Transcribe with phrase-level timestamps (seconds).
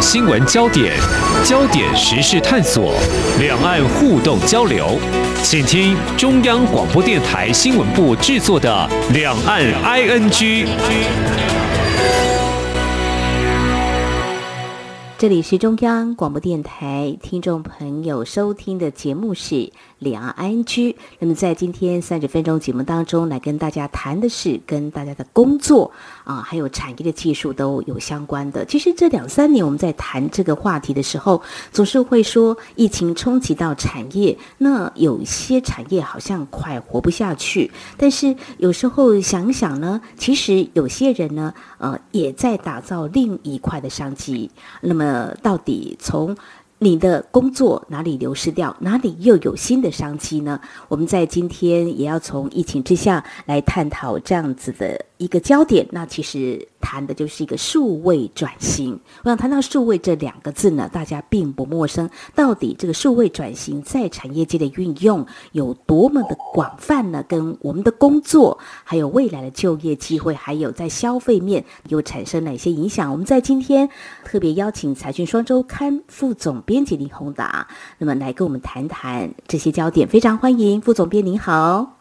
[0.00, 0.94] 新闻焦点、
[1.44, 2.94] 焦点时事探索、
[3.40, 4.98] 两岸互动交流，
[5.42, 10.30] 请听中央广播电台新闻部制作的《两岸 ING》。
[15.16, 19.72] 这里是中央广播电台听众朋友收听的节目是。
[20.04, 20.94] 两岸安居。
[21.18, 25.90] 那么在今天三十分钟节目当中，来跟大家谈的是跟大家的工作
[26.22, 28.64] 啊，还有产业的技术都有相关的。
[28.64, 37.72] 其实这两三年我们在谈这个话题的时候，总是会说疫情冲击到产业，那有些产业好像快活不下去。
[37.96, 44.50] 但是有时候想想呢，其实有些人呢，呃，也在打造另一块的商机。
[44.82, 46.36] 那么到底从
[46.78, 50.60] 你的工作哪里流失掉，哪里又有新的商机呢？
[50.88, 55.86] 我们在今天也要从疫情之下来探讨这样子的一个焦点。
[55.90, 56.68] 那其实。
[56.84, 59.00] 谈的就是一个数位转型。
[59.22, 62.10] 我想谈到数位这两个字呢，大家并不陌生。
[62.34, 67.24] 到底这个数位转型在产业界的运用有多么的广泛呢？
[67.26, 73.10] 跟我们的工作，还有未来的就业机会，还有在消费面又产生哪些影响？
[73.10, 73.88] 我们在今天
[74.22, 80.08] 特别邀请财讯双周刊副总编辑林宏达，那么来跟我们谈谈这些焦点。
[80.08, 81.98] 非常欢迎副总编，您好。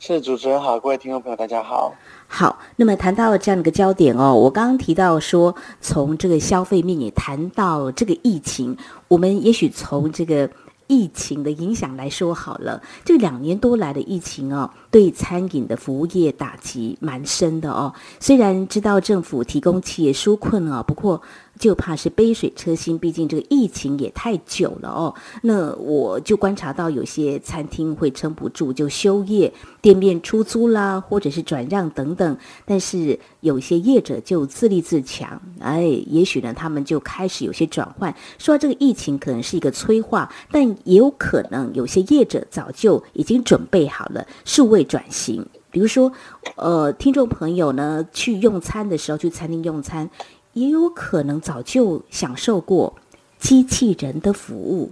[0.00, 1.94] 是主持人好，各位听众朋友大家好。
[2.26, 8.76] 好，那么谈到这样的一个焦点哦，我刚刚提到说，从这个消费面也谈到这个疫情，
[9.08, 10.50] 我们也许从这个
[10.88, 12.82] 疫情的影响来说好了。
[13.02, 17.94] 这两年多来的疫情哦，对餐饮的服务业打击蛮深的哦。
[18.20, 21.22] 虽然知道政府提供企业纾困啊，不过。
[21.58, 25.14] 就怕是杯水车薪，毕竟这个疫情也太久了哦。
[25.42, 32.36] 那我就观察到有些餐厅会撑不住就休业，店面出租啦，或者是转让等等。
[32.64, 45.46] 但是有些业者就自立自强，哎，也许呢他们就开始有些转换，说这个疫情可能是一个催化，但也有可能有些业者早就已经准备好了数位转型。
[45.70, 46.12] 比如说，
[46.54, 50.08] 呃，听众朋友呢去用餐的时候，去餐厅用餐。
[50.54, 52.94] 也有可能早就享受过
[53.38, 54.90] 机器人的服务，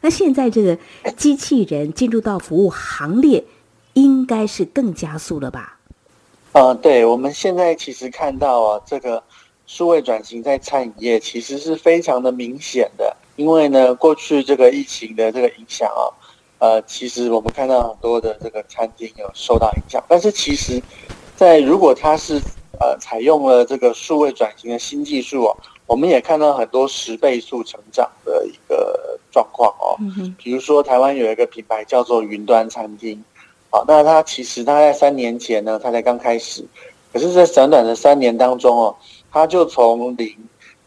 [0.00, 0.78] 那现在这个
[1.16, 3.42] 机器人进入到服务行列，
[3.94, 5.78] 应该是更加速了吧？
[6.52, 9.22] 呃，对，我们现在其实看到啊，这个
[9.66, 16.02] 数位转型在餐饮业其实是非常的明显的，因为呢，过去这个疫情的这个影响啊，
[16.58, 20.82] 呃，其实我们看到很多的这个餐厅有受到影响，但是其实，
[21.36, 22.40] 在如果它是
[22.80, 25.56] 呃，采用了这个数位转型的新技术哦，
[25.86, 29.96] 我们也看到很多十倍速成长的一个状况哦。
[30.00, 33.20] 嗯比如说，台湾有一个品牌叫做云端餐厅，
[33.70, 36.64] 好，那它其实它在三年前呢，它才刚开始，
[37.12, 38.94] 可是，在短短的三年当中哦，
[39.32, 40.32] 它就从零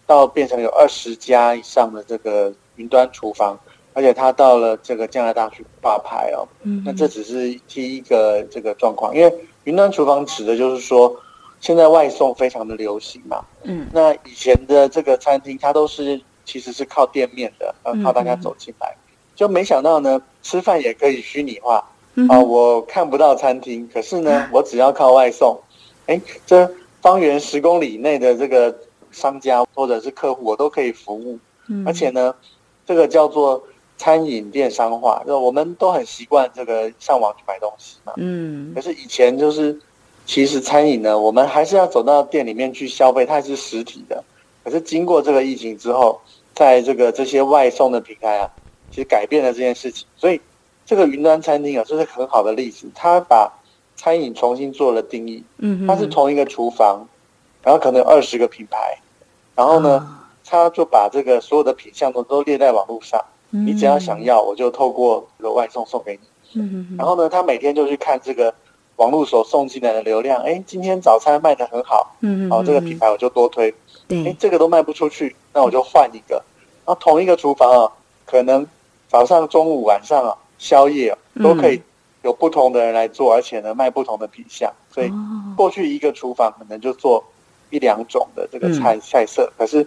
[0.08, 3.60] 到变成有二十家以上的这个云端厨房，
[3.92, 6.48] 而且它到了这个加拿大去挂牌哦。
[6.64, 9.34] 嗯，那这只是第一个这个状况，因为
[9.66, 11.14] 云端厨房指的就是说。
[11.62, 18.98] 现在外送非常的流行嘛，嗯，那以前的这个餐厅，它都是其实是靠店面的，呃，靠大家走进来，
[19.36, 21.88] 就没想到呢，吃饭也可以虚拟化，
[22.28, 25.56] 啊，我看不到餐厅，可是呢，我只要靠外送，
[26.08, 26.68] 哎，这
[27.00, 28.76] 方圆十公里内的这个
[29.12, 31.38] 商家或者是客户，我都可以服务，
[31.86, 32.34] 而且呢，
[32.88, 33.64] 这个叫做
[33.98, 39.80] 餐饮电商化，就我们都很习惯这个上网去买东西嘛，嗯，可是以前就是。
[40.32, 44.24] 其实餐饮呢，我们还是要走到店里面去消费，它还是实体的。
[44.64, 46.22] 可是经过这个疫情之后，
[46.56, 48.50] 在这个这些外送的平台啊，
[48.90, 50.08] 其实改变了这件事情。
[50.16, 50.40] 所以
[50.86, 52.90] 这个云端餐厅啊，这是很好的例子。
[52.96, 53.52] 它把
[53.98, 55.44] 餐饮重新做了定义。
[55.58, 57.06] 嗯它是同一个厨房，
[57.62, 58.98] 然后可能有二十个品牌，
[59.54, 63.22] 然后呢，它就把这个所有的品相都都列在网络上。
[63.50, 66.62] 你只要想要，我就透过这个外送送给你。
[66.62, 68.56] 嗯然后呢，他每天就去看这个。
[69.02, 73.74] 网络所送进来的流量，哎，今天早餐卖的很好，嗯，好，这个品牌我就多推，
[74.08, 76.36] 对，哎，这个都卖不出去，那我就换一个。
[76.86, 77.92] 然后同一个厨房啊，
[78.26, 78.66] 可能
[79.10, 81.82] 早上、中午、晚上啊，宵夜都可以
[82.22, 84.72] 有不同的人来做，而且呢，卖不同的品相。
[84.94, 85.12] 所以
[85.58, 87.24] 过去一个厨房可能就做
[87.72, 89.84] 一两种的这个菜菜色，可是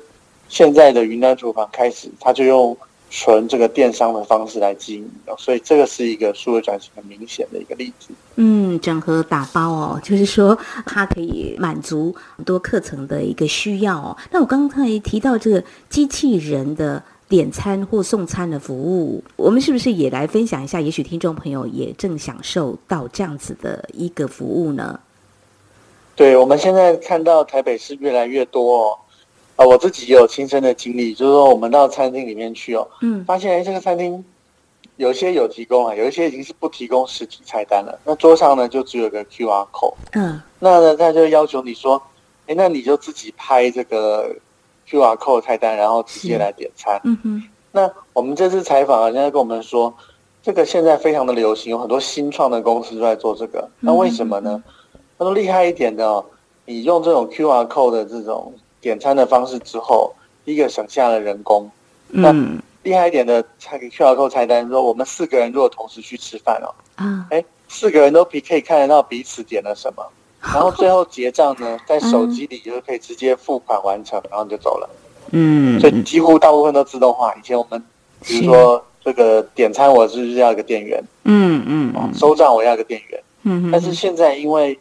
[0.49, 2.76] 现在的云南厨房开始，他就用。
[3.16, 8.08] 纯这个电商的方式来经营，所以这个是一个数位转型很明显的一个例子。
[8.34, 14.16] 嗯，整合打包哦，就是说它可以满足很多课程的一个需要哦。
[14.32, 20.81] 那我刚才提到这个机器人的点餐或送餐的服务，我们是不是也来分享一下？
[20.81, 24.99] 也许听众朋友也正享受到这样子的一个服务呢？
[26.16, 28.99] 对，我们现在看到台北市越来越多哦。
[29.56, 34.24] 呃，我自己也有亲身的经历，就是说我们到餐厅里面去哦，嗯发现哎，这个餐厅
[34.96, 37.98] 有些有提供啊，有一些已经是不提供实体菜单了。
[38.04, 42.00] 那桌上呢就只有个 QR code，嗯那呢他就要求你说，
[42.46, 44.34] 哎，那你就自己拍这个
[44.88, 47.00] QR code 菜单，然后直接是来点餐。
[47.04, 47.42] 嗯哼，
[47.72, 49.92] 那我们这次采访啊，人家跟我们说，
[50.42, 53.68] 这个现在非常的流行，有很多新创的公司都在做这个。
[53.80, 54.62] 那为什么呢？
[55.16, 56.24] 他说厉害一点的哦，
[56.66, 58.52] 你用这种 QR code 的这种
[58.84, 60.14] 点餐的方式之后，
[60.44, 61.70] 第一个省下了人工。
[62.08, 62.31] 那
[62.82, 70.06] 厉害一点的菜 QR code 菜单说，我们四个人如果同时去吃饭哦，啊，哎，四个人都比可以看得到彼此点了什么，
[70.42, 74.90] 然后最后结账呢，在手机里就可以直接付款完成，然后你就走了。
[75.30, 77.34] 嗯，所以几乎大部分都自动化。
[77.37, 77.82] 以前我们
[78.22, 81.02] 比如说这个点餐，我是要一个店员？
[81.25, 83.22] 嗯嗯，收账我要一个店员。
[83.44, 84.78] 嗯，但是现在因为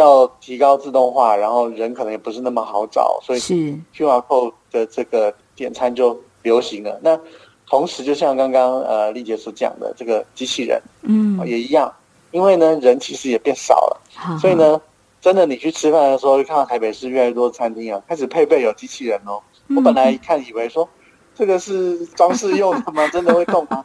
[0.00, 3.54] 要提高自动化，然后人可能也不是那么好找，所以是
[3.94, 6.98] QR code 的这个点餐就流行了。
[7.02, 7.18] 那
[7.68, 11.92] 同时，就像刚刚呃丽姐所讲的，这个机器人、嗯哦，也一样，
[12.32, 14.80] 因为呢人其实也变少了，好，所以呢，
[15.20, 19.40] 真的你去吃饭的时候，就看到台北市越来越多餐厅啊，开始配备有机器人哦。
[19.76, 20.88] 我本来一看以为说
[21.34, 23.06] 这个是装饰用的吗？
[23.12, 23.84] 真的会动吗？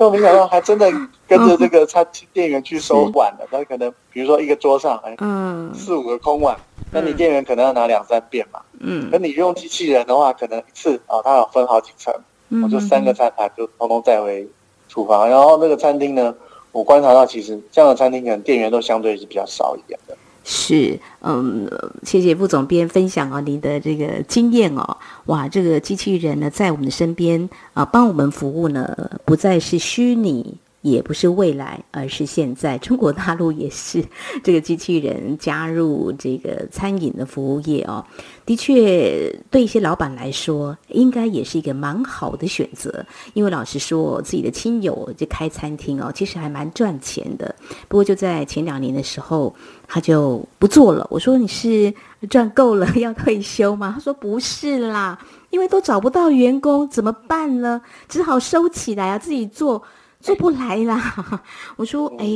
[0.00, 0.90] 结果没想到还真的
[1.28, 3.46] 跟着这个餐店员去收碗了。
[3.50, 6.56] 他可能比如说一个桌上哎嗯四五个空碗，
[6.90, 8.60] 那你店员可能要拿两三遍嘛。
[8.78, 12.14] 嗯那你用机器人的话，可能一次啊，它有分好几层，
[12.48, 14.48] 嗯，我就三个餐盘就通通带回
[14.88, 15.28] 厨房。
[15.28, 16.34] 然后那个餐厅呢，
[16.72, 20.16] 我观察到其实这样的餐厅可能店员都相对是比较少一点的。
[20.52, 21.70] 是，嗯，
[22.02, 30.58] 谢谢副总编分享哦，您的这个经验哦，哇，这个机器人呢，在我们的身边啊、帮我们服务呢，不再是虚拟。
[30.82, 32.78] 也不是未来，而是现在。
[32.78, 34.02] 中国大陆也是
[34.42, 38.02] 这个机器人加入这个餐饮的服务业哦，
[38.46, 43.04] 的确对一些老板来说，应该也是一个蛮好的选择。
[43.34, 47.54] 因为老实说，自己的亲友就开餐厅哦，其实还蛮赚钱的。
[47.86, 49.54] 不过就在前两年的时候，
[49.92, 51.04] 他就不做了。
[51.10, 51.92] 我说你是
[52.30, 53.90] 赚够了 要退休吗？
[53.92, 55.18] 他说不是啦，
[55.50, 57.82] 因为都找不到员工，怎么办呢？
[58.08, 59.82] 只好收起来啊，自己做。
[60.20, 61.42] 做不来啦！
[61.76, 62.26] 我说，哎，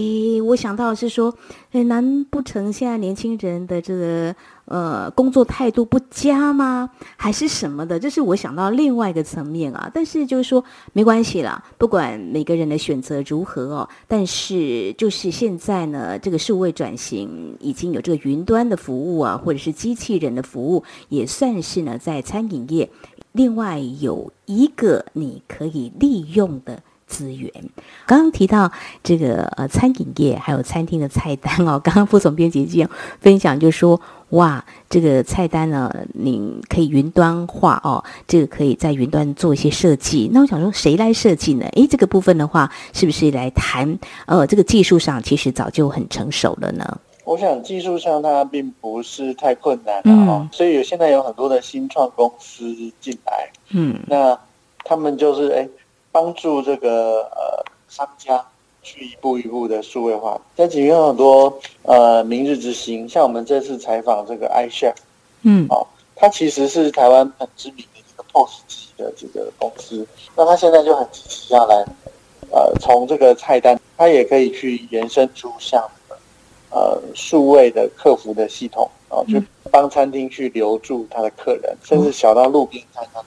[0.43, 1.35] 我想到是说，
[1.73, 4.35] 哎，难不成现在年轻人的这个
[4.65, 6.89] 呃工作态度不佳吗？
[7.17, 8.01] 还是什么的？
[8.01, 9.91] 这是我想到另外一个层面啊。
[9.93, 10.65] 但是就是说，
[10.95, 22.89] 没关系啦，不管每个人的选择如何哦，但是就是现在呢，这个数位转型已经有这个云端的服务啊，或者是机器人的服务，也算是呢在餐饮业
[23.33, 26.83] 另外有一个你可以利用的。
[27.07, 27.53] 资源，
[28.07, 28.71] 刚刚提到
[29.03, 32.91] 这个呃餐饮业还有餐厅的菜单哦，刚刚副总编辑这样
[33.21, 40.31] 分享就说哇，这个菜单呢，你可以云端化哦，这个可以在云端做一些设计。
[40.33, 41.67] 那我想说，谁来设计呢？
[41.75, 46.99] 诶，这个部分的话，是不是来谈呃这个技术上其实早就很成熟了呢？
[47.25, 54.39] 我想技术上它并不是太困难哦，所以有现在有很多的新创公司进来，嗯那
[54.85, 55.67] 他们就是哎
[56.15, 58.41] 帮助这个呃商家
[58.85, 60.41] 去一步一步的数位化。
[60.55, 64.95] 在里面有很多呃明日之星，像我们这次采访这个 iChef，
[65.43, 65.85] 嗯哦，
[66.15, 70.07] 它其实是台湾很知名的这个 POS 机的这个公司，
[70.37, 71.85] 那它现在就很积极要来
[72.53, 75.83] 呃从这个菜单，它也可以去延伸出像
[76.71, 79.43] 呃数位的客服的系统哦，去
[79.73, 83.25] 帮餐厅去留住他的客人，甚至小到路边摊上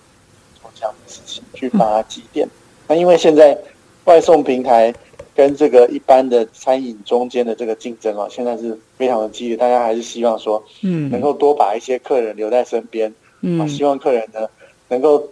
[0.61, 2.47] 做这样的事情，去把它积淀。
[2.87, 3.57] 那因为现在
[4.05, 4.93] 外送平台
[5.35, 14.47] 跟这个一般的餐饮中间的这个竞争啊，现在是非常的激烈，大家还是希望说嗯能够多把一些客人留在身边，啊，嗯希望客人呢
[14.89, 15.27] 能够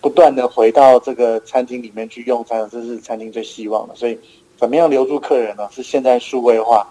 [0.00, 3.94] 不断的回到这个餐厅里面去用餐，这是餐厅最希望的。
[3.94, 4.18] 所以，
[4.56, 5.68] 怎么样留住客人呢？
[5.70, 6.88] 是现在数位化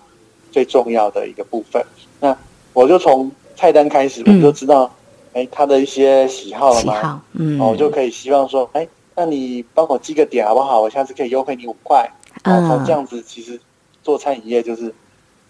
[0.52, 1.84] 最重要的一个部分。
[2.20, 2.38] 那
[2.74, 4.94] 我就从菜单开始，我嗯就知道，
[5.34, 8.88] 哎、他的一些喜好了嘛，喜好嗯哦，我就可以希望说，哎，
[9.20, 10.80] 那你帮我记个点好不好？
[10.80, 12.10] 我下次可以优惠你五块。
[12.46, 13.60] 哦，嗯他这样子其实
[14.02, 14.96] 做餐饮业就是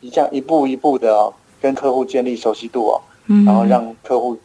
[0.01, 4.35] 一这样一步一步的哦，跟客户建立熟悉度哦，嗯然后让客户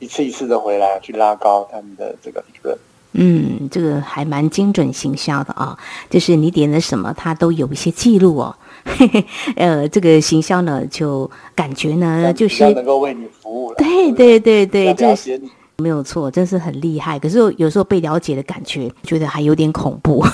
[0.00, 2.76] 一次一次的回来去拉高他们的这个利润。
[3.12, 5.78] 嗯，这个还蛮精准行销的啊，
[6.10, 8.56] 就是你点了什么，它都有一些记录哦。
[8.84, 13.76] 嘿嘿，呃，这个行销呢，就感觉呢，就是较能够为你服务了。
[13.76, 15.40] 对对对对，比较这是。
[15.78, 17.18] 没有错，真是很厉害。
[17.18, 20.24] 可是有时候被了解的感觉，觉得还有点恐怖。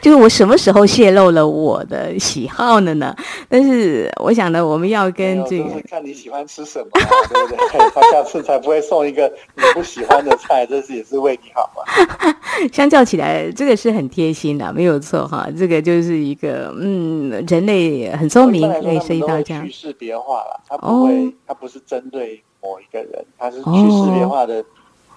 [0.00, 3.14] 就是我什么时候泄露了我的喜好了呢？
[3.48, 6.88] 但是我想呢，我们要跟这个看你喜欢吃什么，
[7.28, 7.78] 对不对？
[7.94, 11.84] 他下次才不会送一个你不喜欢的菜，这是也是为你好嘛。
[12.72, 15.46] 相较起来，这个是很贴心的，没有错哈。
[15.56, 19.64] 这个就是一个嗯，人类很聪明，可以涉及到这样。
[19.64, 24.64] 去识别化了，他不会，他不是针对某一个人，他是去识别化的。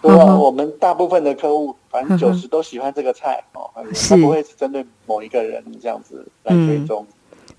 [0.01, 7.05] 对啊，我们大部分的客户，反正九十都喜欢这个菜哦，他不会是针对某一个人这样子来追踪。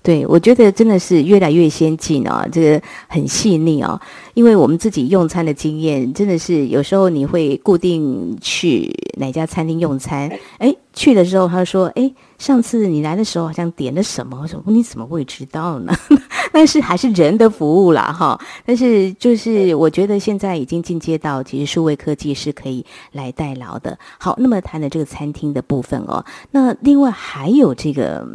[0.07, 3.99] 对，我觉得真的是越来越先进哦，这个很细腻哦。
[4.35, 14.39] 因为我们自己用餐的经验，真的是有时候你会固定去哪家餐厅用餐，哎，去的时候他说，哎，上次你来的时候好像点了什么？
[14.41, 15.93] 我说你怎么会知道呢？
[16.53, 18.39] 但是还是人的服务啦，哈。
[18.65, 23.99] 但是就是我觉得现在已经进阶到，其实数位科技是可以来代劳的。
[24.17, 28.25] 好，那么谈的这个餐厅的部分哦，那另外还有这个。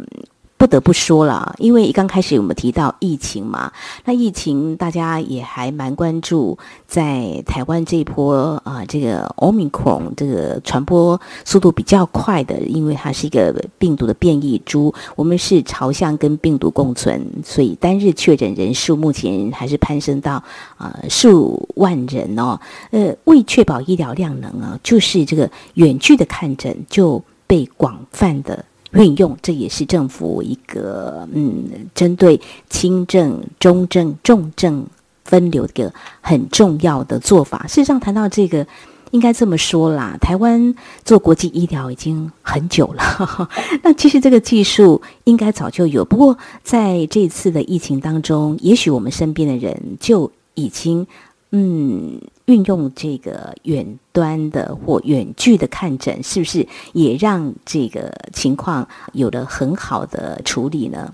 [0.63, 3.69] 不得不说了，因为一刚开始我们提到疫情嘛，
[4.05, 20.41] 那疫情大家也还蛮关注，在台湾这一波啊，这个欧米克这个传播速度比较快的，因为它是一个病毒的变异株，我们是朝向跟病毒共存，所以单日确诊人数目前还是攀升到
[20.77, 22.57] 啊数万人哦。
[22.91, 28.63] 呃，为确保医疗量能啊，就是这个远距的看诊就被广泛的。
[28.93, 34.85] 运用，这也是政府一个嗯，针对轻症、中症、重症
[35.25, 37.65] 分流的一个很重要的做法。
[37.67, 38.65] 事实上，谈到这个，
[39.11, 43.49] 应该这么说啦，台湾做国际医疗已经很久了。
[43.83, 51.07] 那其实这个技术应该早就有，不过在这次的疫情当中，也许我们身边的人就已经
[51.51, 52.21] 嗯。
[52.45, 61.13] 运用这个远端的或远距的看诊，是不是也让这个情况有了很好的处理呢？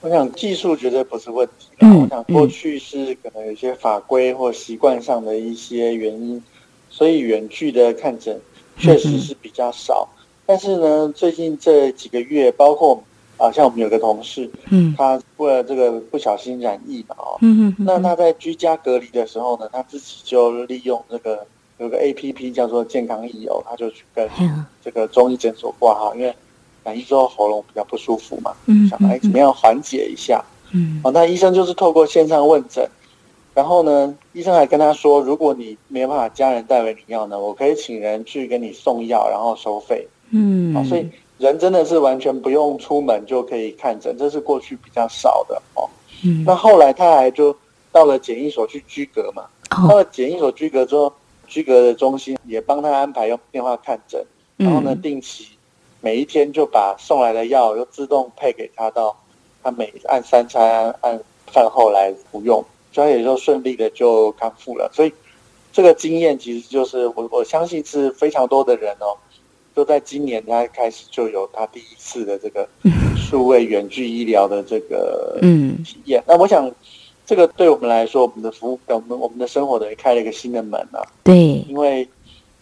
[0.00, 1.68] 我想技术绝对不是问题。
[1.80, 6.42] 嗯，我想过去是可能有些法规或习惯上的一些原因，
[6.90, 8.40] 所以远距的看诊
[8.78, 10.08] 确实是比较少。
[10.46, 13.02] 但是呢，最近这几个月，包括。
[13.38, 24.26] 啊，像我们有个同事，嗯，他为了这个不小心染疫嘛，哦，嗯嗯，那他在居家隔离的时候呢，他自己就利用这个有个 A P P 叫做健康益友，他就去跟
[24.82, 26.34] 这个中医诊所挂号，因为
[26.82, 32.88] 染疫之后喉咙比较不舒服嘛，嗯，想哎怎么样缓解一下，嗯，哦，那医生就是透过线上问诊，
[33.52, 41.06] 然后呢，医生还跟他说，如果你没有办法家人代为领药呢，我可以请人去给你送药，然后收费，嗯，啊，所以。
[41.38, 45.88] 人真的是完全不用出门就可以看诊，这是过去比较少的哦。
[46.24, 47.54] 嗯，那后来他还就
[47.92, 49.44] 到了检疫所去居隔嘛。
[49.68, 51.12] 到了检疫所居隔之后，
[51.46, 54.24] 居隔的中心也帮他安排用电话看诊，
[54.56, 55.48] 然后呢，定期
[56.00, 59.14] 每一天就把送来的药又自动配给他到
[59.62, 64.90] 他每按三餐按饭后来服用，所以也就顺利的就康复了。
[64.94, 65.12] 所以
[65.70, 69.12] 这个经验其实就是我我相信是非常多的人哦。
[69.76, 72.66] 都在今年，他开始就有他第一次的这个
[73.14, 75.38] 数位远距医疗的这个
[75.84, 76.24] 体验。
[76.26, 76.72] 那我想，
[77.26, 81.04] 这个对我们来说，我们的服务，我们我们的生活等于开了一个新的门啊。
[81.22, 82.08] 对，因为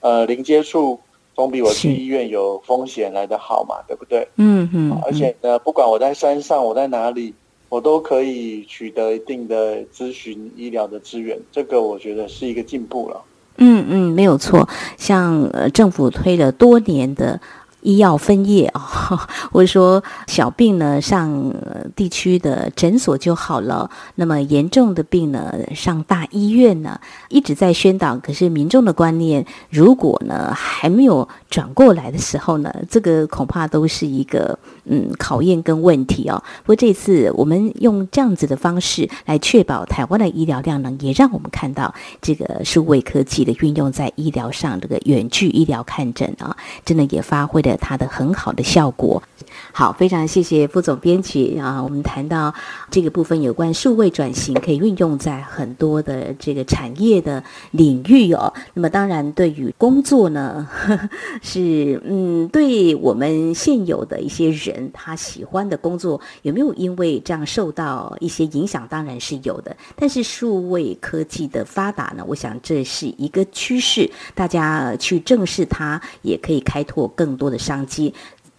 [0.01, 0.99] 呃，零接触
[1.37, 4.27] 总比我去医院有风险来的好嘛，对不对？
[4.35, 5.01] 嗯嗯。
[5.07, 7.33] 而且呢，不管我在山上，我在哪里，
[7.69, 11.39] 我都可以取得一定的咨询医疗的资源。
[11.53, 13.23] 这个我觉得是一个进步了。
[13.59, 17.41] 嗯嗯，没有错，像呃政府推了多年的。
[17.87, 18.81] 医药分业啊，
[19.53, 21.55] 或者说小病呢上
[21.95, 23.91] 地区的诊所就好了。
[24.15, 28.17] 那么严重的病呢上大医院呢，一直在宣导。
[28.17, 36.43] 可是民众的观念，如果呢还没有转过来的时候呢，这个恐怕都是一个嗯考验跟问题哦。
[36.63, 47.77] 不过这次我们用这样子的方式来确保台湾的医疗量能，也让我们看到这个数位科技的运用在医疗上，这个远距医疗看诊啊，真的也发挥了。
[47.81, 49.23] 它的很好的效果，
[49.73, 51.83] 好，非常谢谢副总编辑啊。
[51.83, 52.55] 我们谈到
[52.91, 58.53] 这个部分有关数位转型，可以运用在很多的这个产业的领域哦。
[58.75, 60.67] 那么当然，对于工作呢，
[61.43, 68.87] 是嗯，对我们现有的一些人，他喜欢的工作有没有因为这样受到一些影响？
[68.89, 69.77] 当然是有的。
[69.97, 78.13] 但是数位科技的发达呢，我想这是一个趋势，大家去正视它，也可以开拓更多的商机。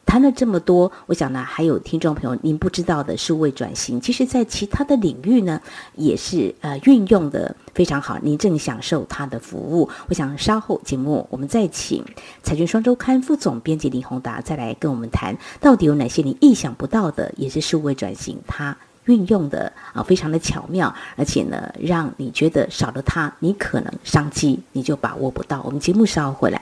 [0.05, 5.59] 谈了这么多，我想呢，还有听众朋友您不知道的数位转型，其实在其他的领域呢，
[5.95, 8.17] 也是呃运用的非常好。
[8.21, 9.89] 您正享受它的服务。
[10.07, 12.05] 我想稍后节目我们再请
[12.43, 25.61] 财讯双周刊副总编辑林宏达再来跟我们谈，到底有哪些你意想不到的，也是数位转型它运用的啊非常的巧妙，而且呢，让你觉得少了它，你可能商机你就把握不到。
[25.63, 26.61] 我们节目稍后回来。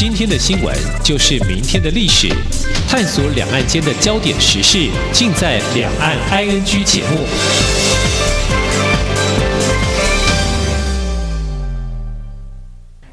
[0.00, 2.26] 今天的新闻就是明天的历史，
[2.88, 7.18] 探索两岸间的焦点时事，尽在《两岸 ING》节目。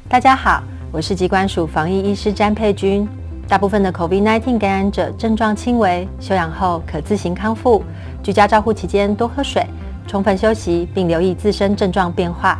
[0.08, 3.06] 大家好，我是疾管署防疫医师詹佩君。
[3.46, 7.84] 大部分的 COVID-19 感染者症状轻微，休养后可自行康复。
[8.22, 9.62] 居家照护期间多喝水，
[10.06, 12.58] 充分休息，并留意自身症状变化。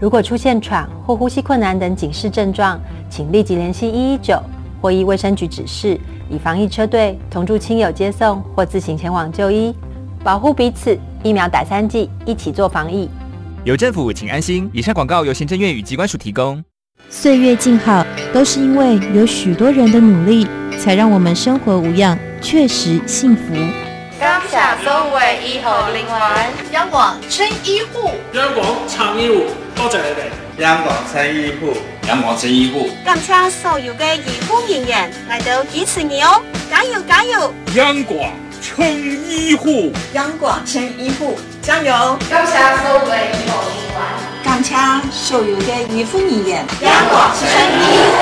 [0.00, 2.80] 如果出现喘或呼吸困难等警示症状，
[3.10, 4.42] 请立即联系一一九
[4.80, 9.74] 或依卫生局指示，以防疫车队同住亲友接送或自行前往就医，
[10.24, 10.98] 保护彼此。
[11.22, 13.06] 疫苗打三剂，一起做防疫。
[13.62, 14.70] 有政府，请安心。
[14.72, 16.64] 以上广告由行政院与机关署提供。
[17.10, 18.02] 岁月静好，
[18.32, 20.46] 都是因为有许多人的努力，
[20.78, 23.52] 才让我们生活无恙，确实幸福。
[24.18, 25.08] 感谢所有
[25.46, 29.44] 医护人员，央广称医护，央广唱医护。
[29.80, 31.74] 多謝你哋，央廣撐醫護，
[32.06, 37.50] 央廣撐醫護，感謝所有嘅医护人員嚟到支持你哦，加油加油！
[37.76, 38.28] 央廣
[38.62, 42.18] 撐醫護，央廣撐醫護，加油！
[42.28, 44.04] 感謝所有嘅醫護人員，
[44.44, 47.42] 感謝所有嘅醫護人員，央廣撐
[47.80, 48.20] 醫護。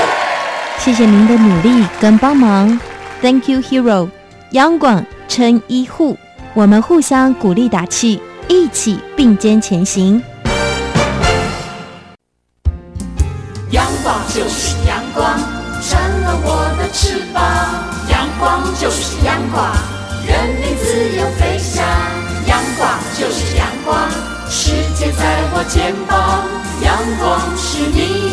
[0.78, 2.80] 謝謝您的努力跟幫忙
[3.20, 4.08] ，Thank you, hero！
[4.52, 6.16] 央廣撐醫護，
[6.54, 10.22] 我們互相鼓勵打氣，一起並肩前行。
[20.26, 21.82] 人民，自由飞翔。
[22.46, 22.88] 阳光
[23.18, 24.10] 就是阳光，
[24.50, 26.44] 世界在我肩膀。
[26.82, 28.27] 阳光是你，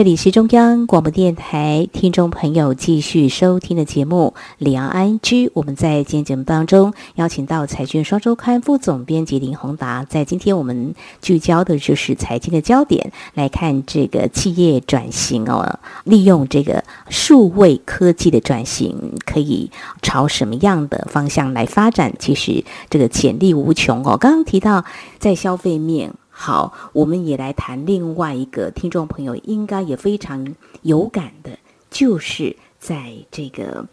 [0.00, 5.20] 这里是中央广播电台听众朋友继续收听的节目《兩岸 ING》。
[5.52, 22.14] 我们在今天节目当中邀请到财讯双周刊副总编辑林宏达，在今天我们聚焦的就是财经的焦点，来看这个企业转型哦，利用这个数位科技的转型，可以朝什么样的方向来发展？
[22.18, 24.16] 其实这个潜力无穷哦。
[24.16, 24.82] 刚刚提到
[25.18, 26.14] 在消费面。
[26.42, 31.58] 好，我们也来谈另外一个听众朋友应该也非常有感的，
[31.90, 33.86] 就是在这个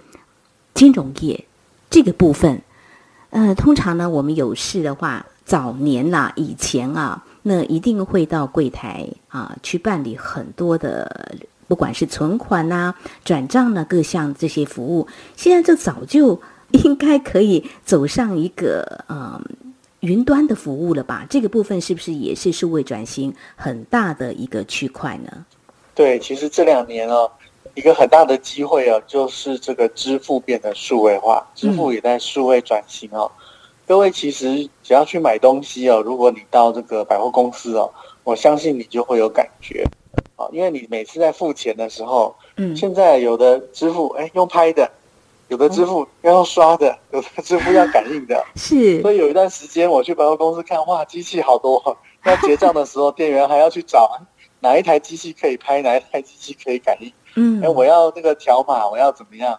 [0.74, 1.44] 金融业
[1.90, 2.62] 这个部分。
[3.32, 11.36] 呃，通常呢，我们有事的话，早年啦，以前啊，那一定会到柜台啊去办理很多的，
[11.68, 15.06] 不管是存款啊、转账呢，各项这些服务。
[15.36, 19.44] 现在就早就应该可以走上一个嗯。
[20.08, 21.28] 雲端的服务了吧？
[21.30, 25.46] 这个部分是不是也是数位转型很大的一个区块呢？
[25.94, 27.30] 对，其实这两年哦，
[27.76, 33.30] 一个很大的机会哦，就是这个支付变得数位化，支付也在数位转型哦。
[33.38, 33.44] 嗯、
[33.86, 37.92] 各位其实只要去买东西哦，如果你到这个百货公司哦，
[38.24, 39.84] 我相信你就会有感觉
[40.38, 44.90] 啊，因为你每次在付钱的时候，嗯，现在有的支付哎用拍的。
[45.48, 49.02] 有的支付要用刷的，嗯、有的支付要感应的， 是。
[49.02, 51.98] 所以有一段时间我去百货公司看，哇，机器好多。
[52.26, 54.20] 要结账的时候，店员还要去找
[54.60, 57.12] 哪一台机器可以拍，哪一台机器可以感应。
[57.36, 57.62] 嗯。
[57.64, 59.58] 哎，我要那个条码，我要怎么样？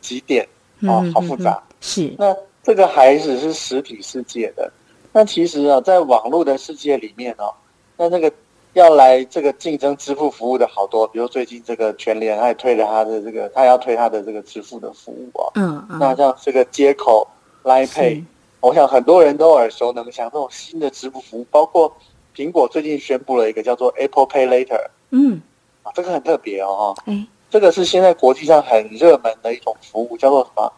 [0.00, 0.46] 几点？
[0.82, 1.62] 哦，好复杂。
[1.80, 2.14] 是。
[2.18, 4.72] 那这个还只是实体世界的，
[5.12, 7.52] 那其实啊，在网络的世界里面哦，
[7.96, 8.32] 那那個。
[8.76, 15.48] 要来这个竞争支付服务的好多，比如最近这个全联，他也推了他的这个，他要推他的这个支付的服务啊。
[15.54, 15.98] 嗯嗯。
[15.98, 17.26] 那像这个接口
[17.64, 18.22] Line Pay，
[18.60, 21.90] 我想很多人都耳熟能详这种新的支付服务，包括
[22.34, 24.84] 苹果最近宣布了一个叫做 Apple Pay Later。
[25.08, 25.40] 嗯。
[25.82, 26.94] 啊，这个很特别哦。
[27.06, 27.26] 哎。
[27.48, 30.70] 这个是现在国际上很热门的一种服务，叫做什么？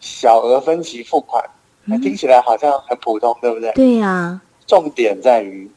[0.00, 1.48] 小额分期付款。
[1.84, 2.00] 嗯。
[2.00, 3.70] 聽起来好像很普通，对不对？
[3.74, 4.40] 对呀。
[4.66, 5.70] 重点在於。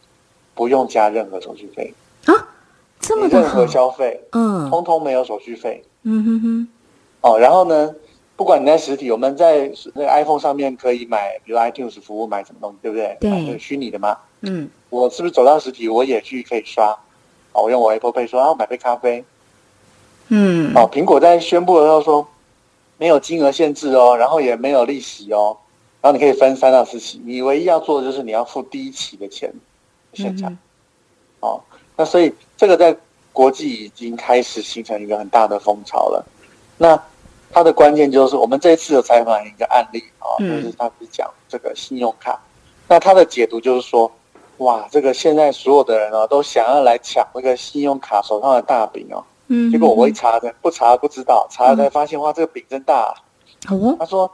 [0.60, 1.94] 不用加任何手续费。
[2.26, 2.36] 啊，
[3.00, 6.68] 这么任何消费，嗯，通通没有手续费，嗯哼哼，
[7.22, 7.96] 哦，然后呢，
[8.36, 13.16] 不管你在实体，我们在那个 iPhone 上面可以买，比如 iTunes 服务买什么东西，对不对？
[13.22, 16.92] 对，虚拟的嘛，嗯，我是不是走到实体，我也去可以刷？
[17.54, 19.24] 哦，我用我 Apple Pay 说，啊，我買杯咖啡，
[20.28, 22.28] 嗯，哦，苹果在宣布的时候说
[22.98, 25.56] 没有金额限制哦，然后也没有利息哦。
[26.02, 29.54] 然后你可以分三到四期，你唯一要做的就是你要付第一期的钱，
[30.14, 30.58] 现场。
[31.40, 31.62] 哦，
[31.96, 32.96] 那所以这个在
[33.32, 36.26] 国际已经开始形成一个很大的风潮了。
[36.78, 37.02] 那
[37.52, 42.40] 它的关键就是我们这一次有采访一个案例啊，就是他是讲这个信用卡。
[42.88, 44.12] 那他的解读就是说，
[44.58, 49.24] 哇，这个现在所有的人哦都想要来抢那个信用卡手上的大饼哦。
[49.48, 49.72] 嗯。
[49.72, 53.16] 结果我一查的，不查不知道，查了才发现哇，这个饼真大。
[53.70, 53.96] 哦。
[53.98, 54.30] 他说，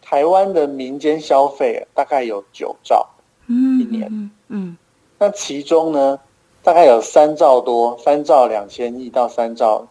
[0.00, 3.06] 台湾的民间消费大概有九兆，
[3.48, 4.76] 嗯，一年，嗯。
[5.18, 6.18] 那其中呢，
[6.62, 9.86] 大概有三兆多，三兆两千亿到三兆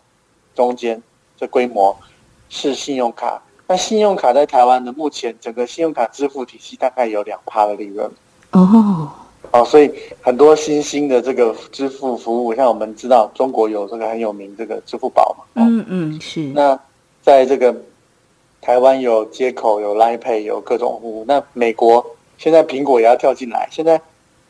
[0.54, 1.02] 中间
[1.38, 1.96] 这规模。
[2.48, 8.10] 是信用卡，那信用卡在台湾的目前整个信用卡支付体系大概有两趴的利润
[8.52, 9.12] 哦
[9.52, 16.42] 哦，所以很多新兴的这个支付服务，像我们知道中国有这个很有名这个支付宝嘛，嗯嗯是。
[16.54, 16.80] 那
[17.24, 17.76] 在这个
[18.62, 22.06] 台湾有接口有 Line Pay 有各种服务，那美国
[22.38, 24.00] 现在苹果也要跳进来，现在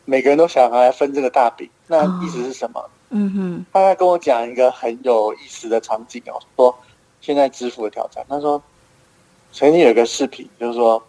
[0.06, 2.90] 每个人都想来分这个大饼，那意思是什么？
[3.10, 6.76] 嗯哼，他在跟我讲一个很有意思的场景哦，说。
[7.22, 8.62] 现在支付的挑战，他说，
[9.52, 11.02] 曾经有一个视频，就是说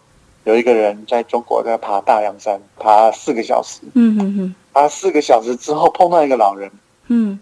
[0.45, 6.71] 有一个人在中国在爬大凉山，爬四个小时，嗯哼哼，爬四个小时之后碰到一个老人，
[7.09, 7.39] 嗯，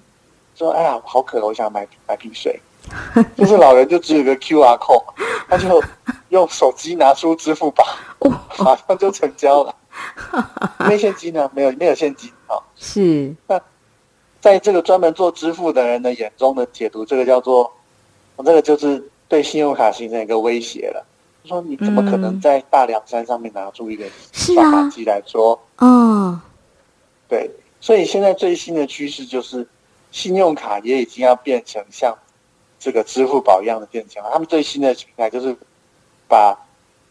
[0.58, 2.60] 说哎呀好渴，我想买买瓶水，
[3.38, 5.06] 就是老人就只有个 Q R code，
[5.48, 5.82] 他就
[6.36, 7.84] 用手机拿出支付宝，
[8.60, 9.76] 马上就成交了，
[10.88, 13.60] 没现金呢，没有没有现金啊，是那
[14.40, 17.72] 在这个专门做支付的人的眼中的解读，这个叫做。
[18.38, 21.06] 我这个就是对信用卡形成一个威胁了。
[21.42, 26.38] 他说：“你怎么可能在大凉山上面拿出一个刷卡机来说？”哦，
[27.30, 29.66] 对，所以现在最新的趋势就是，
[30.12, 32.14] 信用卡也已经要变成像
[32.78, 34.22] 这个支付宝一样的变强。
[34.34, 35.56] 他们最新的平台就是
[36.28, 36.58] 把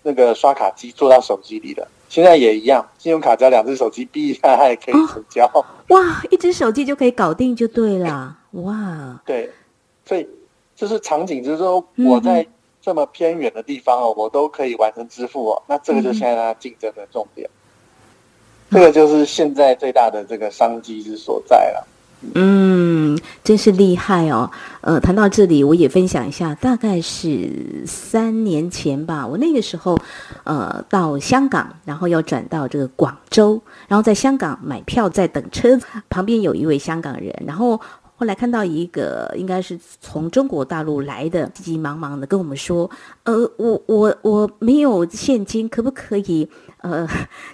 [0.03, 1.87] 那个刷卡机做到手机里的。
[2.09, 5.51] 现在也一样，信用卡只要两只手机闭一下，它也可以成交。
[5.89, 8.37] 哇，一只手机就可以搞定，就对了。
[8.53, 9.51] 哇，对，
[10.05, 10.29] 所以。
[10.77, 12.45] 就是场景，就是说我在
[12.83, 15.63] 这么偏远的地方哦，我都可以完成支付哦。
[15.69, 17.49] 那这个就现在它竞争的重点，
[18.73, 21.87] 这个就是现在最大的这个商机之所在了。
[22.35, 24.51] 嗯，真是厉害哦。
[24.81, 29.27] 呃，谈到这里，我也分享一下，大概是三年前吧。
[29.27, 29.99] 我那个时候，
[30.45, 37.81] 呃，到香港，然后要转到这个广州，然后在香港买票，在等车，旁边有一位香港人，然后。
[38.17, 42.89] 后来看到一个应该是从中国大陆来的，急急忙忙的跟我们说
[43.25, 46.49] ：“呃，我我我没有现金，可不可以
[46.85, 47.09] 呃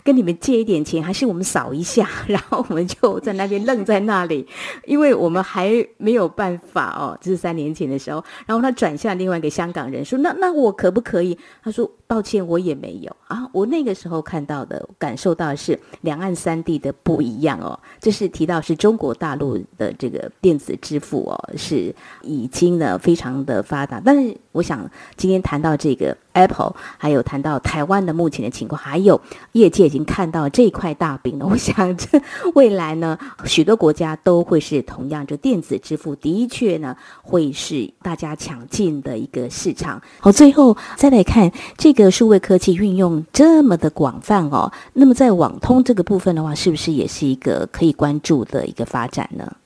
[0.04, 1.02] 跟你们借一点钱？
[1.02, 4.46] 还是我们扫一下？” 然后我们就在那边愣在那里，
[4.84, 8.22] 因为我们还没有办法哦，就是三年前的时候。
[8.46, 17.78] 然后他转向另外一个香港人说：“那那我可不可以？”他说：“抱歉，我也没有啊。”我那个时候看到的、感受到的是两岸三地的不一样哦。
[18.00, 20.60] 这是提到是中国大陆的这个电。
[20.60, 29.18] 子支付哦，是已经呢非常的发达，但是我想今天谈到这个 Apple，还有谈到台湾的目前的情况，还有
[29.52, 31.46] 业界已经看到这块大饼了。
[31.48, 32.20] 我想这
[32.54, 40.02] 未来呢，许多国家都会是同样，就电子支付的确呢会是大家抢进的一个市场。
[40.20, 49.56] 好，最后再来看这个个数位科技运用这么的广泛哦，那么在网通这个部分的话，是不是也是一个可以关注的一个发展呢？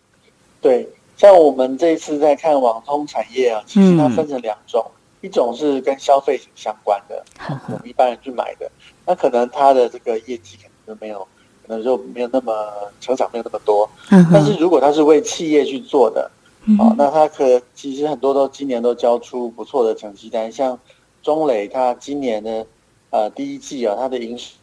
[0.61, 4.85] 对，像我们这一次在看网通产业啊，其实它分成两种，
[5.21, 7.25] 一种是跟消费相关的，
[7.69, 8.71] 我们一般人去买的，
[9.07, 11.27] 那可能它的这个业绩可能就没有，
[11.67, 12.53] 可能就没有那么
[13.01, 13.89] 成长没有那么多。
[14.09, 16.31] 但是如果它是为企业去做的，
[16.79, 20.79] 哦，那它可其实很多都今年都交出不错的成绩单，像
[21.25, 22.67] 中磊，他今年的
[23.09, 24.55] 呃第一季啊，它的营收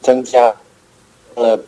[0.00, 0.52] 增加
[1.36, 1.60] 了。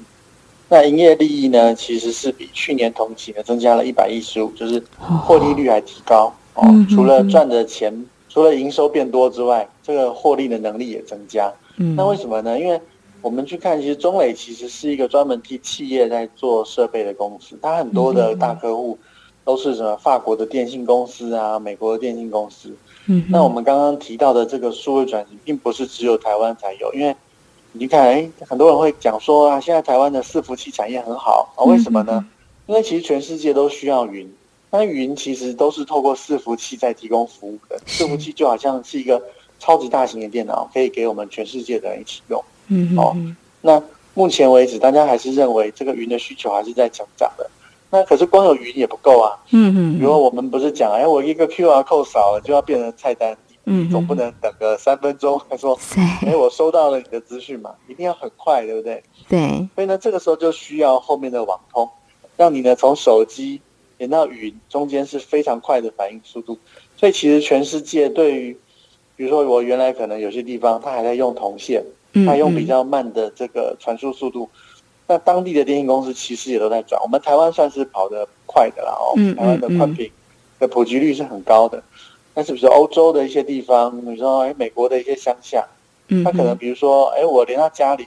[0.71, 6.65] 那营业利益呢，其实是比去年同期呢增加了一百一十五，就是获利率还提高哦。
[6.89, 7.93] 除了赚的钱，
[8.29, 11.53] 除了营收变多之外，这个获利的能力也增加。
[11.97, 12.59] 那为什么呢？
[12.59, 12.81] 因为
[13.21, 18.97] 我们去看，其实中磊其实是一个专门替企业在做设备的公司，它很多的大客户
[19.45, 22.73] 都是什么法国的电信公司啊，美国的电信公司。
[23.11, 27.15] 嗯，那我们刚刚提到的这个数位转型，并不是只有台湾才有，因为。
[27.73, 32.27] 你看，哎，很多人会讲说啊，现在台湾的伺服器产业很好啊，为什么呢？
[32.67, 34.29] 因为其实全世界都需要云，
[34.73, 37.79] 那云其实都是透过伺服器在提供服务的。
[37.87, 39.23] 伺服器就好像是一个
[39.61, 42.45] 超级大型的电脑，可以给我们全世界的人一起用。
[42.67, 43.17] 嗯哦，
[43.61, 43.81] 那
[44.15, 47.49] 目前为止，大家还是认为这个云的需求还是在成长的。
[47.91, 49.37] 那可是光有云也不够啊。
[49.51, 49.99] 嗯嗯。
[49.99, 53.37] 比如我们不是讲，哎，我一个 QR code 扫了就要变成菜单。
[53.65, 55.79] 嗯，总不能等个三分钟，他说，
[56.27, 59.03] 哎，我收到了你的资讯嘛，一定要很快，对不对？
[59.29, 59.69] 对。
[59.75, 61.89] 所以呢，这个时候就需要后面的网通，
[62.39, 63.61] 让你呢从手机
[63.99, 66.59] 连到云，中间是非常快的反应速度。
[66.97, 68.59] 所以其实全世界对于，
[69.15, 71.85] 比如说我原来可能有些地方它还在用铜线，
[72.27, 74.49] 它用比较慢的这个传输速度，
[75.11, 77.03] 那当地的电信公司其实也都在转。
[77.03, 80.09] 我们台湾算是跑得快的啦，哦，台湾的宽频
[80.61, 81.83] 的普及率是很高的。
[82.33, 85.67] 但是，比如说欧洲的一些地方，比如说哎，美国的一些乡下，
[86.07, 88.07] 嗯，他可能比如说哎，我连到家里，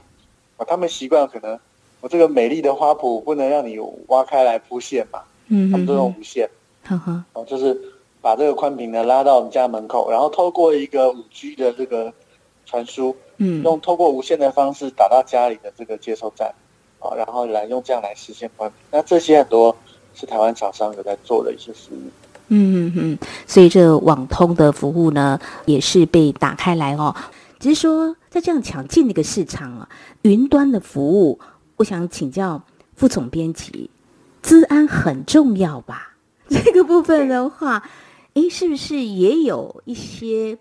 [0.56, 1.60] 啊，他们习惯可能
[2.00, 6.50] 我这个美丽的花圃不能让你挖开来铺线嘛，嗯，他们都用无线，
[6.86, 7.78] 哈哈，哦，就是
[8.22, 12.14] 把这个宽频呢拉到我们家门口，然后透过一个五 G 的这个
[12.66, 16.50] 传输，嗯，用透过无线的方式打到家里的这个接收站，
[17.04, 18.78] 啊，然后来用这样来实现宽频。
[18.92, 19.76] 那这些很多
[20.16, 22.02] 是台湾厂商有在做的一些服务。
[22.50, 27.16] 嗯嗯嗯，所以这网通的服务呢，也是被打开来哦。
[27.60, 29.90] 只是说，在这样抢进的一个市场啊，
[30.24, 31.40] 云端的服务，
[31.78, 32.62] 我想请教
[32.96, 33.90] 副总编辑，
[34.42, 36.16] 资安很重要吧？
[36.50, 37.90] 这个部分的话，
[38.34, 40.58] 诶，是不是也有一些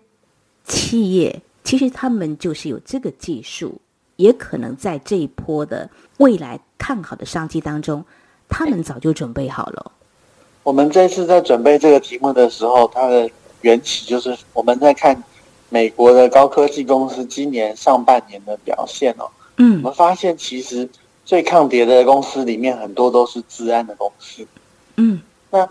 [0.63, 3.81] 企业，其实他们就是有这个技术，
[4.23, 8.05] 也可能在这一波的未来看好的商机当中，
[8.47, 9.91] 他们早就准备好了。
[10.63, 15.21] 我们这次在准备这个题目的时候，它的缘起就是我们在看
[15.67, 19.27] 美国的高科技公司今年上半年的表现哦。
[19.57, 20.87] 嗯，我们发现其实
[21.25, 24.47] 最抗跌的公司里面很多都是治安的公司。
[24.95, 25.67] 嗯，那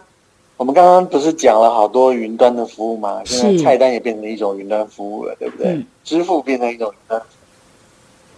[0.59, 3.23] 我们刚刚不是讲了好多云端的服务吗？
[3.25, 5.83] 现在菜单也变成一种云端服务了，对不对？
[6.05, 7.23] 支付变成一种云端。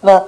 [0.04, 0.22] 那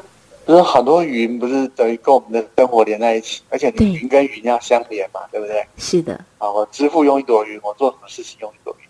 [0.47, 5.63] 不是很多云不是等于跟我们的生活连在一起，而且你云跟云要相连嘛，对不对？
[5.77, 6.15] 是的。
[6.39, 8.87] 啊，我支付用一朵云，我做什么事情用一朵云，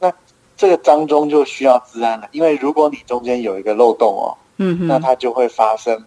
[0.00, 0.12] 那
[0.54, 6.04] 这个当中就需要治安了，因为如果你中间有一个漏洞哦，嗯，那它就会发生，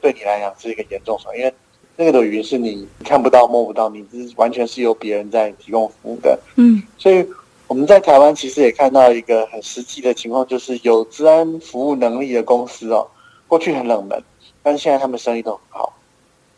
[0.00, 1.52] 对你来讲是一个严重损因为
[1.96, 7.26] 那个的云是你看不到摸不到，你是完全是由别人在提供服务的，嗯，所以
[7.66, 13.08] 我们在台湾其实也看到一个很实际的情况，就是有治安服务能力的公司哦，
[13.54, 14.20] 过去很冷门。
[14.64, 15.92] 但是现在他们生意都很好，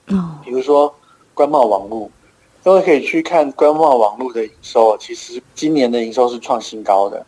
[0.07, 0.95] 哦，比如说
[1.35, 2.11] 官贸网络，
[2.65, 7.19] 各位可以去看官贸网络的营收，其实今年的营收是创新高的，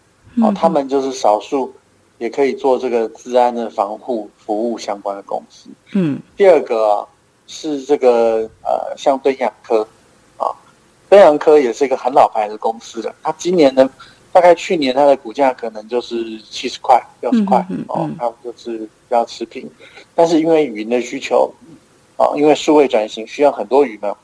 [0.41, 1.75] 哦，他们就是少数
[2.17, 5.69] 也可以做这个治安的防护服务相关的公司。
[5.93, 7.07] 嗯，第二个
[7.47, 9.87] 是这个呃，像敦洋科，
[10.39, 10.49] 啊，
[11.11, 13.91] 敦洋科也是一个很老牌的公司了，它今年呢，
[14.33, 19.69] 大概去年它的股价可能就是七十块、六十块，哦，他们就是要持平。
[20.14, 21.53] 但是因为云的需求，
[22.17, 24.14] 啊，因为数位转型需要很多云嘛。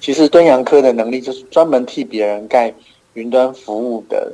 [0.00, 2.72] 其实敦洋科的能力就是专门替别人盖
[3.12, 4.32] 云端服务的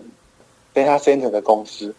[0.73, 1.93] data center 的公司。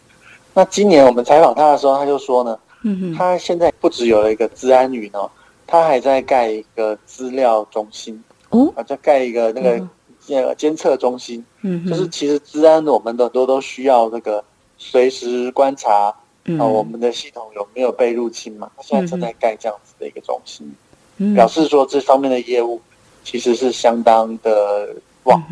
[0.53, 5.29] 那今年我们采访他的时候，他就说呢，嗯他现在不只有了一个资安云哦，
[5.65, 9.85] 他还在盖一个资料中心哦，啊，在盖一个那个
[10.27, 11.43] 监监测中心。
[11.61, 14.43] 嗯，就是其实治安我们很多都需要那个
[14.77, 16.13] 随时观察。
[16.57, 18.71] 啊，我们的系统有没有被入侵嘛？
[18.77, 20.73] 他现在正在盖这样子的一个中心，
[21.35, 22.79] 表示说这方面的业务
[23.21, 25.43] 其实是相当的旺。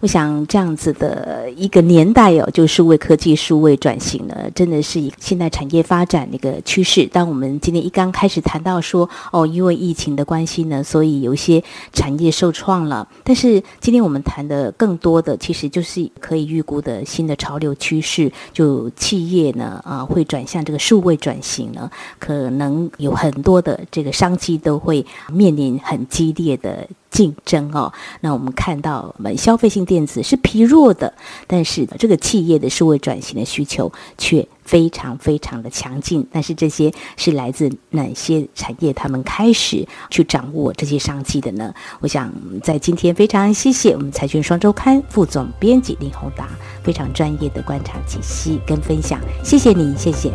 [0.00, 7.06] 我想这样子的一个年代哦，就数位科技、数位转型呢，真的是以现代产业发展的一个趋势。
[7.06, 13.06] 当我们今天一刚开始谈到说，哦，因为疫情的关系呢，所以有一些产业受创了。
[13.22, 26.86] 但是今天我们谈的更多的，其实就是可以预估的新的潮流趋势，就企业呢啊会转向这个数位转型呢，可能有很多的这个商机都会面临很激烈的。
[27.12, 31.12] 竞争哦，那我们看到我们消费性电子是疲弱的，
[31.46, 36.26] 但是这个企业的数位转型的需求却非常非常的强劲。
[36.32, 38.92] 但是这些是来自哪些产业？
[38.94, 41.72] 他们开始去掌握这些商机的呢？
[42.00, 46.48] 我想在今天非常谢谢我们财讯双周刊副总编辑林宏达
[46.82, 50.30] 非常专业的观察解析跟分享，谢谢你，谢谢。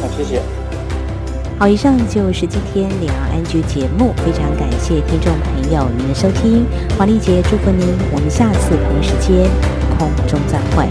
[0.00, 0.61] 好，谢谢。
[1.62, 6.66] 好，以上就是今天两岸安居节目，非常感谢听众朋友您的收听，
[6.98, 9.48] 华丽姐祝福您，我们下次同一时间
[9.96, 10.88] 空中再会。